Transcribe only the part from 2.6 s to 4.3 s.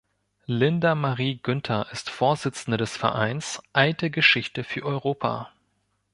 des Vereins Alte